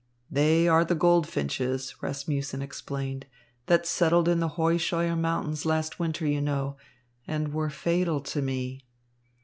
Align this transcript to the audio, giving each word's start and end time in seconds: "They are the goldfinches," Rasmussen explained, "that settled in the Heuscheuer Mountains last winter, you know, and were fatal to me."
"They 0.31 0.67
are 0.67 0.83
the 0.83 0.95
goldfinches," 0.95 1.93
Rasmussen 2.01 2.63
explained, 2.63 3.27
"that 3.67 3.85
settled 3.85 4.27
in 4.27 4.39
the 4.39 4.49
Heuscheuer 4.57 5.15
Mountains 5.15 5.63
last 5.63 5.99
winter, 5.99 6.25
you 6.25 6.41
know, 6.41 6.75
and 7.27 7.53
were 7.53 7.69
fatal 7.69 8.19
to 8.21 8.41
me." 8.41 8.83